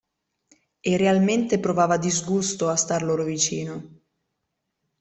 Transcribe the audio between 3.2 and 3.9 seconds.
vicino.